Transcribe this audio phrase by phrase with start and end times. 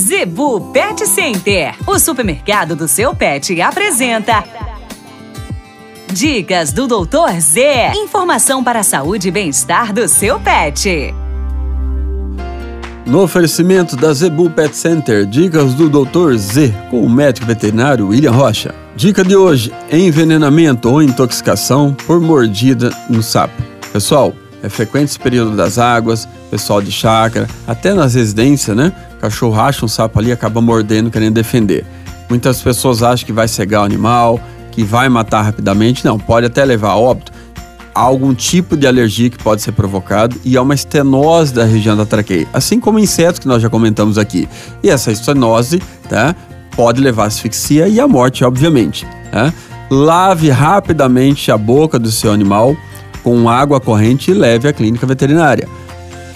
[0.00, 4.42] Zebu Pet Center, o supermercado do seu pet, apresenta.
[6.10, 7.92] Dicas do Doutor Z.
[7.96, 11.14] Informação para a saúde e bem-estar do seu pet.
[13.04, 16.34] No oferecimento da Zebu Pet Center, dicas do Dr.
[16.36, 18.74] Z, com o médico veterinário William Rocha.
[18.96, 23.62] Dica de hoje: envenenamento ou intoxicação por mordida no sapo.
[23.92, 24.32] Pessoal,
[24.62, 28.92] é frequente esse período das águas, pessoal de chácara, até nas residências, né?
[29.20, 31.84] Cachorro acha um sapo ali acaba mordendo, querendo defender.
[32.28, 34.40] Muitas pessoas acham que vai cegar o animal,
[34.70, 36.04] que vai matar rapidamente.
[36.04, 37.32] Não, pode até levar a óbito,
[37.94, 42.06] algum tipo de alergia que pode ser provocado e há uma estenose da região da
[42.06, 44.48] traqueia, assim como insetos que nós já comentamos aqui.
[44.82, 46.34] E essa estenose tá,
[46.74, 49.06] pode levar à asfixia e à morte, obviamente.
[49.30, 49.52] Tá?
[49.90, 52.76] Lave rapidamente a boca do seu animal
[53.22, 55.68] com água corrente e leve à clínica veterinária.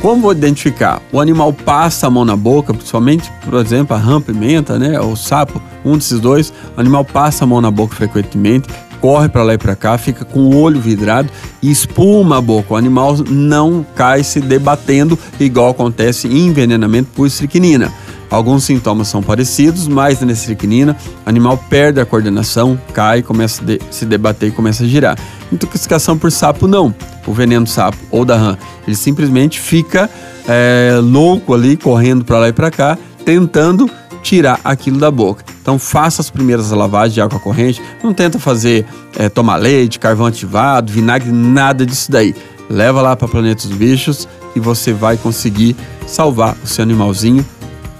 [0.04, 1.00] Como vou identificar?
[1.10, 5.16] O animal passa a mão na boca, principalmente, por exemplo, a rã pimenta, né, o
[5.16, 8.68] sapo, um desses dois, o animal passa a mão na boca frequentemente,
[9.00, 11.30] corre para lá e para cá, fica com o olho vidrado
[11.62, 12.74] e espuma a boca.
[12.74, 17.90] O animal não cai se debatendo, igual acontece em envenenamento por estricnina.
[18.30, 23.66] Alguns sintomas são parecidos, mas na estricnina, o animal perde a coordenação, cai, começa a
[23.66, 25.18] de, se debater e começa a girar.
[25.52, 26.94] Intoxicação por sapo, não.
[27.26, 30.10] O veneno do sapo ou da rã, ele simplesmente fica
[30.48, 33.88] é, louco ali, correndo para lá e para cá, tentando
[34.22, 35.44] tirar aquilo da boca.
[35.60, 38.84] Então faça as primeiras lavagens de água corrente, não tenta fazer
[39.16, 42.34] é, tomar leite, carvão ativado, vinagre, nada disso daí.
[42.68, 47.44] Leva lá para Planeta dos Bichos e você vai conseguir salvar o seu animalzinho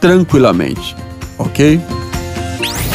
[0.04, 0.94] tranquilamente,
[1.38, 1.80] ok?